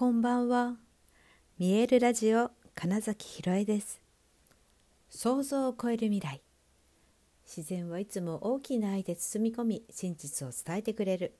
[0.00, 0.76] こんばんは。
[1.58, 4.00] 見えるラジオ金崎ひろえです。
[5.10, 6.40] 想像を超える未来。
[7.46, 11.34] 自然はいつも大きな愛で包み込み真実を伝えてくれる。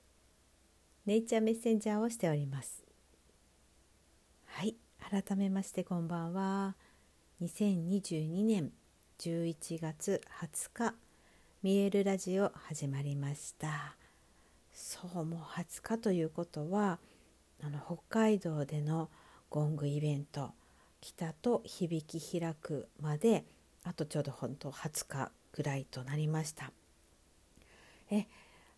[1.07, 2.83] ネイチャーメッセンジャーをしております。
[4.45, 4.75] はい
[5.09, 6.75] 改めましてこんばんは。
[7.41, 8.71] 2022年
[9.17, 10.93] 11月20日
[11.63, 13.95] 見えるラジオ始まりました。
[14.71, 16.99] そうもう20日ということは
[17.63, 19.09] あの北海道での
[19.49, 20.51] ゴングイベント
[20.99, 23.43] 北と響き開くまで
[23.83, 26.71] あとちょうど本当20日ぐらいとなりました。
[28.09, 28.27] え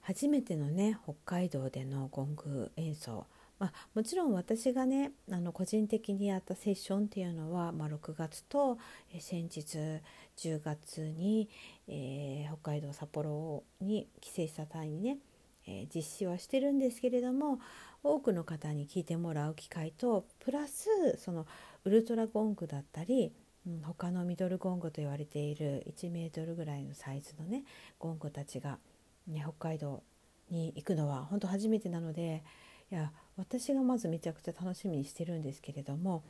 [0.02, 3.26] 初めてのね北海道でのゴング演奏。
[3.60, 8.78] まあ、もちろん私がねあの個人的にやったセッションっていうのは、まあ、6月と、
[9.14, 10.02] え先日
[10.36, 11.48] 10月に、
[11.88, 15.18] えー、北海道札幌に帰省した際にね、
[15.68, 17.60] えー、実施はしてるんですけれども
[18.04, 21.48] 多くの方に聞いてもらう機会とプラスその
[21.86, 23.34] ウルトラゴングだったり、
[23.66, 27.64] うん、他のミドルゴングと言われている1メートルぐらいのサイズのね
[28.00, 28.78] ゴングたちが、
[29.28, 30.04] ね、北海道
[30.50, 32.44] に行くのは本当初めてなので
[32.92, 36.24] いや私がまずめちゃくちゃ楽しみにしてるんですけれども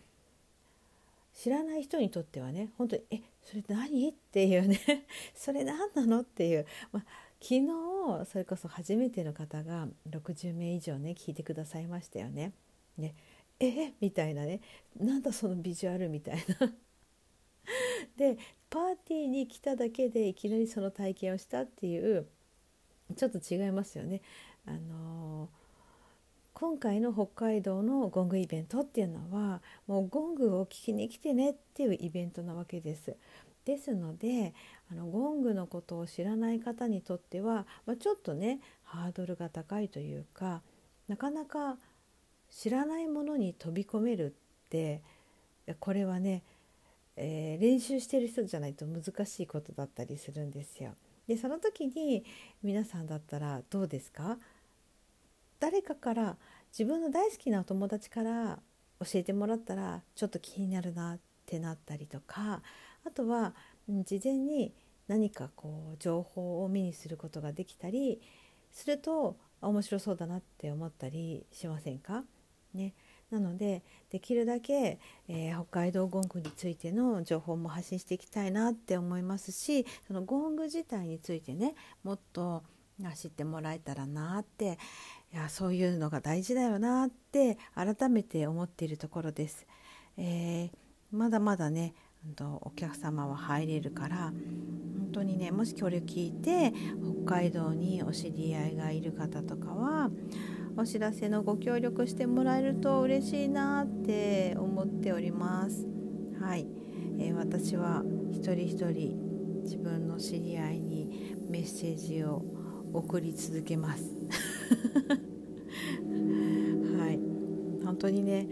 [1.33, 4.79] 知らない人にとってはね本当に「えそれ何?」っていうね
[5.35, 6.21] それ何なの？
[6.21, 7.05] っていう、まあ、
[7.43, 12.53] 昨日それこそ初めての方が60名以上ね聞いてくださいましたよね。
[12.97, 13.15] ね
[13.59, 14.61] えみたいなね
[14.97, 16.73] なんだそのビジュアルみたいな。
[18.15, 18.37] で
[18.69, 22.27] パーティーに来ただけでいきなりその体験をしたっていう
[23.17, 24.21] ちょっと違いますよね。
[24.65, 25.49] あのー、
[26.63, 33.17] 今回の北海道のゴングイベントっていうのはもうゴングを聞きに来てねっていうイベントなわけです。
[33.65, 34.53] ですので
[34.89, 40.61] あのゴングのことを知らない方にとっては、まあ、ちょっとねハードルが高いというか
[41.09, 41.77] なかなか
[42.49, 45.01] 知らないものに飛び込めるって
[45.81, 46.43] これはね、
[47.17, 50.93] えー、練習してる人じゃないと難しいことだったりするんですよ。
[51.27, 52.23] でその時に
[52.63, 54.37] 皆さんだったらどうですか？
[55.59, 56.37] 誰かから
[56.77, 58.59] 自分の大好きなお友達から
[58.99, 62.63] 教えてもらったらちょっと気になるなってなったりとか
[63.05, 63.53] あとは
[63.87, 64.73] 事前に
[65.07, 68.21] 何かこう情報を目にすることができたり
[68.71, 72.23] すると面白そうだなって思ったりしませんか？
[72.73, 72.95] ね、
[73.29, 74.97] なのでできるだけ、
[75.27, 82.63] えー、北海道ゴングについての情報も発信していきたいなって思いますしそのゴング自体についてねもっと
[83.15, 84.79] 知ってもらえたらなって
[85.35, 89.65] やそういうのが大事だよなって改めて思っているところです。
[90.17, 90.71] えー、
[91.11, 91.95] まだまだね
[92.39, 94.31] お客様は入れるから
[94.97, 96.71] 本当にねもしこれを聞いて
[97.25, 100.09] 北海道にお知り合いがいる方とかは
[100.77, 105.85] お知らせのご協力してもらえると嬉しいなって思っております。
[106.39, 106.67] はい、
[107.19, 112.41] えー、私は一人一人自分の知り合いにメッセージを
[112.93, 114.03] 送り続けます。
[116.97, 117.19] はい、
[117.83, 118.47] 本当にね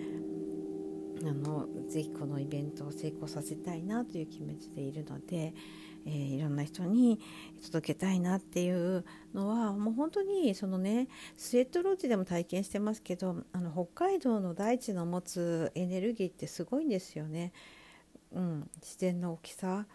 [1.24, 5.54] あのぜひこのイベントを成功させたいなという気持ちでいるので、
[6.06, 7.20] えー、いろんな人に
[7.64, 11.08] 届けたいなっていうのはもう本当にそのね
[11.38, 17.54] スウェットロッジでも体験してますけどあの北海道の大地の持つエネルギーってすごいんですよね。
[18.34, 19.86] うん、自然の大きさ。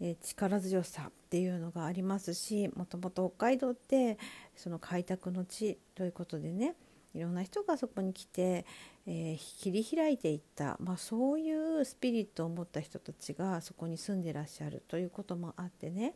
[0.00, 4.18] え力強さっていうのがありますしもともと北海道って
[4.56, 6.74] その開拓の地ということでね
[7.14, 8.64] いろんな人がそこに来て、
[9.06, 16.14] えー、切り開いていった、まあ、そういうスピリットを持った人たちがそこに住んでらっしゃるということもあってね、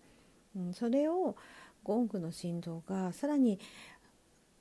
[0.57, 1.37] うん、それを
[1.83, 3.59] ゴングの振動がさらに、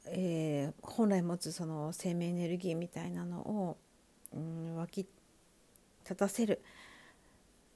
[0.07, 3.77] えー、本来持つその生命エネルギーみたいなのを、
[4.33, 5.07] うん、湧き
[6.01, 6.61] 立たせる。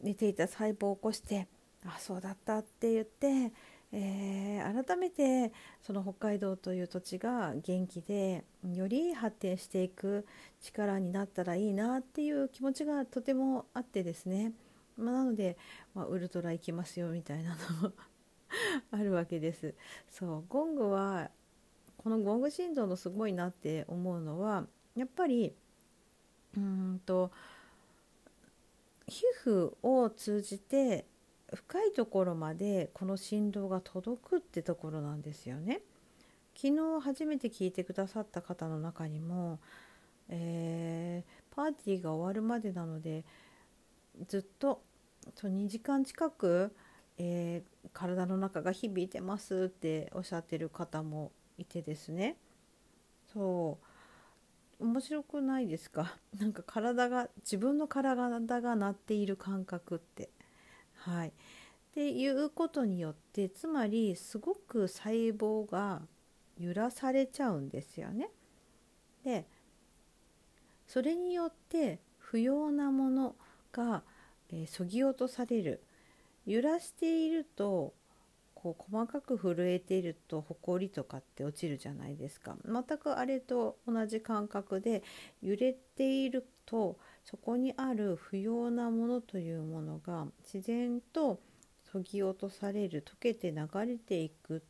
[0.01, 1.47] 寝ていた細胞を起こして
[1.85, 3.51] 「あそうだった」って言って
[3.93, 8.43] えー、改めてその北海道という土地が元気で
[8.73, 10.25] より発展していく
[10.61, 14.51] 力になったらいいなっていう気持ちがとてもあってですね、
[14.97, 15.57] まあ、なので、
[15.95, 17.93] まあ、ウルトラ行きますよみたいなのも
[18.91, 19.73] あるわけです。
[20.09, 21.29] そうゴングは
[21.97, 24.65] このゴング振動のすごいなって思うのは
[24.95, 25.53] やっぱり
[26.55, 27.31] うんと
[29.07, 31.06] 皮膚を通じて
[31.54, 35.81] 深いところまでこの振動が届くってところなんですよね。
[36.56, 39.59] 昨日初めて聞いてくださった方の中にも、
[40.27, 43.24] えー、パーティーが終わるまでなので
[44.27, 44.81] ずっと
[45.36, 46.75] そう2時間近く、
[47.19, 52.38] えー、体の中が響いてますっておっしゃってる方もいてですね
[53.31, 53.87] そう
[54.79, 56.18] 面白くないですか？
[56.39, 58.27] なんか体が自分の体
[58.62, 60.29] が鳴っている感覚って。
[60.94, 61.29] はい。
[61.29, 61.31] っ
[61.91, 66.07] ていうことによってつまりすごく細胞が
[66.57, 68.29] 揺らされちゃうんですよね。
[69.24, 69.47] で
[70.85, 73.35] それによって不要なもの
[73.71, 74.03] が
[74.50, 75.81] えー、そぎ落とされる。
[76.45, 77.94] 揺らしていると
[78.57, 82.57] こう細かく震えているとほこりとかって落ちるじゃないですか。
[82.65, 85.04] 全くあれと同じ感覚で
[85.44, 91.39] 揺れているとそこにある不要なものというものが自然と
[91.92, 94.62] そぎ落とされる溶けて流れていくっ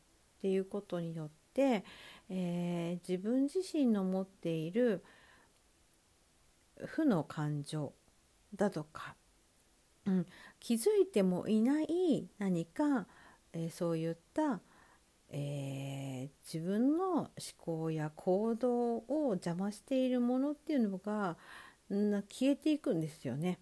[0.41, 1.85] ていうことによって、
[2.29, 5.01] えー、自分自身の持っている
[6.85, 7.93] 負の感情
[8.53, 9.15] だとか
[10.07, 10.25] うん、
[10.59, 13.05] 気づいてもいない何か、
[13.53, 14.61] えー、そういった、
[15.29, 21.37] えー、自分の思考や行動を邪魔しているものっていうのが、
[21.89, 23.59] 消えていくんですよね。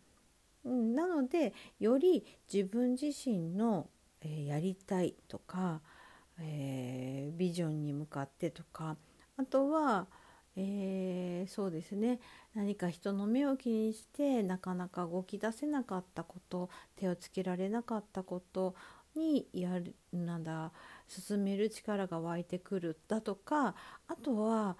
[0.63, 3.87] うん、なのでより自分自身の、
[4.21, 5.81] えー、やりたいとか、
[6.39, 8.97] えビジョンに向かってとか
[9.37, 10.07] あとは、
[10.57, 12.19] えー、そうですね
[12.53, 18.75] 何か人の目を気にしてなかなか動き出せなかったこと手をつけられなかったこと
[19.15, 20.71] にやるなんだ
[21.07, 23.75] 進める力が湧いてくるだとか
[24.07, 24.77] あとは、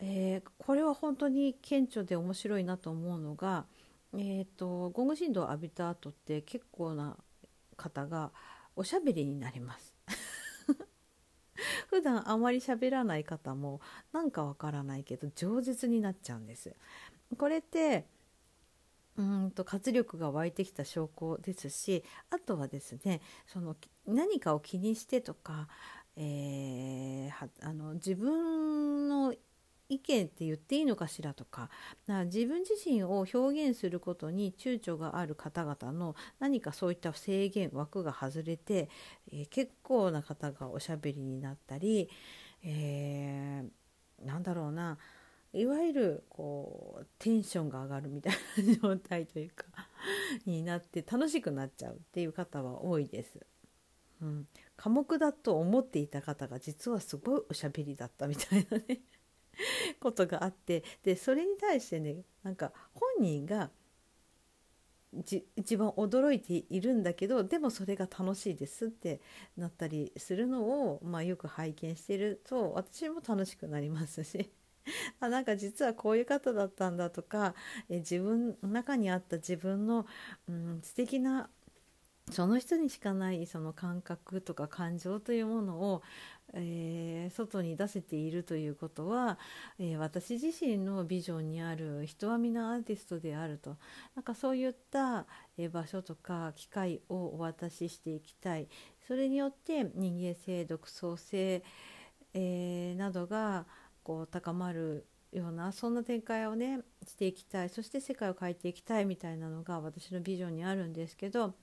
[0.00, 3.66] えー、これは本当に顕著で面白いなと思うのが、
[4.14, 7.16] えーと、ゴング振動を浴びた後って結構な
[7.76, 8.30] 方が
[8.76, 9.94] おしゃべりになります。
[11.88, 13.80] 普段あまり喋らない方も
[14.12, 16.74] なんかわからないけど饒舌になっちゃうんです。
[17.38, 18.06] これって
[19.16, 23.76] うんと活力が湧いてきた証拠ですしあとはですねその
[24.06, 25.68] 何かを気にしてとか、
[26.16, 29.34] えー、あの自分の
[29.88, 31.68] 意見って言っていいのかしらとか
[32.24, 38.88] 自分自身を表現することに躊躇がある方々の何かそういった制限枠が外れて、
[39.30, 42.08] えー、結構な方がおしゃべりになったり、
[42.64, 44.98] えー、なんだろうな
[45.54, 48.34] いわゆるこうテンションが上がるみたい
[48.66, 49.66] な状態というか
[50.46, 53.40] になって楽しくなっちゃうっていう方は多いです。
[54.20, 59.00] うん、寡黙だと思っていた方が実はすごいおしゃべりだったみたいなね
[60.00, 63.70] ことがあってでそれに対してねなんか本人が
[65.56, 69.20] 一番驚いているんだけどでもそれが楽しいですって
[69.56, 74.50] なったりするのを、まあ、よく拝見してると私も楽しくなりますし
[75.20, 77.54] あなんか実はこういう方だったんだとか
[77.88, 80.06] え自分の中にあった自分の、
[80.48, 81.48] うん、素敵な
[82.30, 86.02] その人にしかないその感覚とか感情というものを、
[86.54, 89.38] えー、外に出せているということは、
[89.78, 93.76] えー、私自身のビジョンにある人は皆アーティストであると。
[94.14, 95.26] なんかそういった、
[95.58, 98.68] えー、場所とか機会をお渡ししていきたい。
[99.06, 101.62] それによって人間性独創性、
[102.32, 103.66] えなどが
[104.04, 111.54] こう高まるようなそんな展開をねしていきたいそして世界を変えていきたいみたいなのが私のビジョンにあるんですけど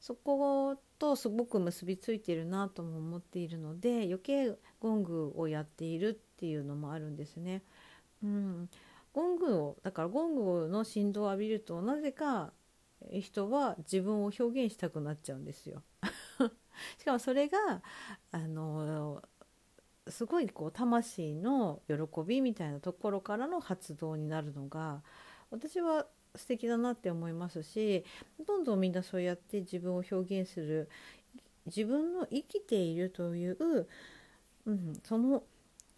[0.00, 7.62] そことすごく結びついてるなとも思っているので余計ゴングをやっているっていうのもあるんですね。
[8.22, 8.68] うん、
[9.12, 12.52] ゴングをだからゴングの振動を浴びるとなぜか
[13.10, 15.82] 人は自分を表現したくなっちゃうんですよ。
[16.98, 17.82] しかもそれが
[18.30, 19.22] あの
[20.08, 21.96] すごいこう魂の喜
[22.26, 25.02] びみたいなところからの発動になるのが
[25.50, 28.04] 私は素敵だなって思いますし
[28.46, 30.88] どんどんみんなそうやって自分を表現する
[31.66, 33.86] 自分の生きているという、
[34.66, 35.42] うん、その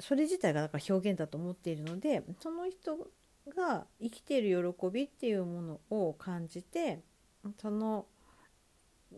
[0.00, 2.96] それ自体がだから表現だと思っているのでその人
[3.54, 7.00] が生きている喜びっていうものを感じて
[7.60, 8.06] その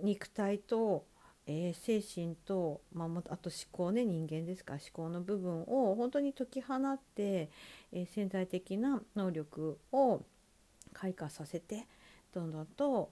[0.03, 1.05] 肉体と、
[1.51, 4.75] えー、精神と、まあ、あと思考ね人間ですか。
[4.75, 7.51] ら思考の部分を本当に解き放って、
[7.93, 10.23] えー、潜在的な能力を
[10.93, 11.87] 開花させて
[12.33, 13.11] どんどんと、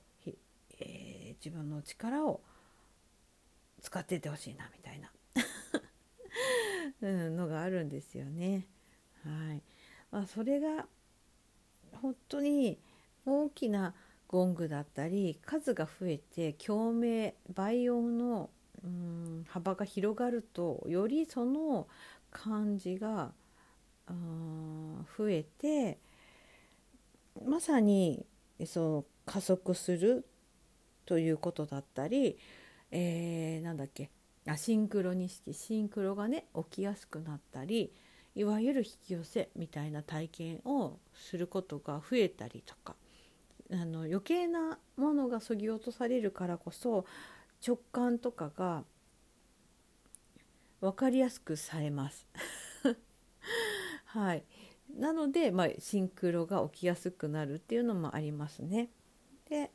[0.81, 2.41] えー、自分の力を
[3.81, 5.11] 使っていってほしいなみたいな。
[7.03, 8.67] うん、のがあるんですよね。
[9.25, 9.63] はい。
[10.11, 10.87] まあ、それが
[11.93, 12.79] 本当に
[13.27, 13.95] 大きな
[14.29, 18.51] ゴングだったり数が増えて共鳴倍音の
[18.85, 21.89] うん幅が広がるとよりその
[22.31, 23.33] 感じが
[24.07, 25.99] 増えて
[27.45, 28.25] まさに
[28.67, 30.27] その加速する
[31.07, 32.39] ということだったり、
[32.91, 34.11] えー、なんだっけ
[34.47, 37.93] アシンクロニシティシンクロがね起きやすくなったり
[38.35, 42.95] いわゆる引き寄せみたいな体験をすることが増えたりとか。
[43.71, 47.05] あの余計なものがそぎ落とされるからこそ
[47.67, 48.85] 直感とかが
[50.81, 52.27] 分かりやすくされます。
[54.07, 54.45] はい、
[54.97, 58.91] なので、まあ、シンクロが起きやすくなるっていうのもありますね。
[59.49, 59.71] で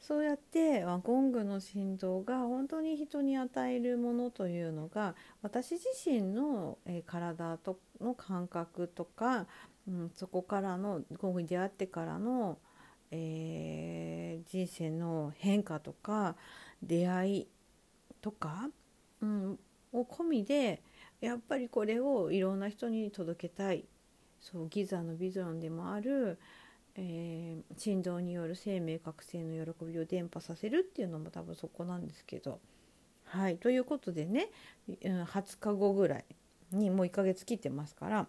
[0.00, 9.46] そうやってゴングの振動が本当に人に与えるものというのが私自身の、え体との感覚とか、
[9.86, 12.58] うん、そこからのゴングに出会ってからの、
[13.12, 16.34] えー、人生の変化とか
[16.82, 17.48] 出会い
[18.20, 18.68] とか、
[19.20, 19.58] うん、
[19.92, 20.82] を込みで
[21.20, 23.84] やっぱりこれをいろんな人に届けたい
[24.40, 26.38] そうギザのビジョンでもある
[26.94, 32.60] えー、振動による生命覚醒の喜びを伝播させるっていうのも多分そこなんですけど。
[33.24, 34.50] はいということでね、
[34.86, 36.24] 20日後ぐらい
[36.70, 38.26] にもう1ヶ月切ってますから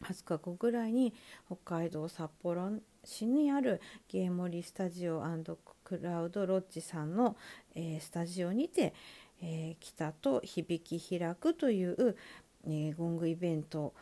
[0.00, 1.12] 20日後ぐらいに
[1.46, 2.70] 北海道札幌
[3.04, 5.22] 市にあるゲーモリスタジオ
[5.84, 7.36] クラウドロッジさんの、
[7.74, 8.94] えー、スタジオにて、
[9.42, 12.16] えー、北と響き開くという、
[12.64, 13.94] えー、ゴングイベントを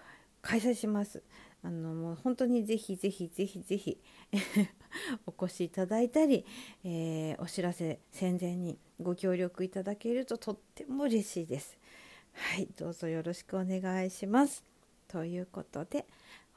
[0.42, 1.22] 開催します。
[1.62, 3.98] あのもう本当にぜひぜひぜひぜひ
[5.26, 6.46] お越しいただいたり、
[6.84, 11.78] えー、お知らせ宣伝にご協力いただけるととっても嬉しいです。
[12.32, 14.64] はいどうぞよろしくお願いします。
[15.08, 16.06] ということで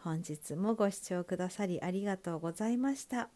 [0.03, 3.29] 本日もご視聴くださりありがとうございました。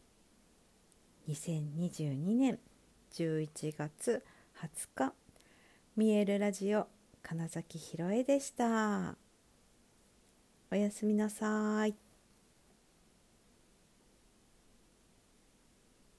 [1.30, 2.60] 2022年
[3.14, 4.26] 11月
[4.62, 5.14] 20日
[5.96, 6.88] 見えるラジオ
[7.24, 9.16] 金崎ひろえでした。
[10.70, 12.07] おやすみなさい。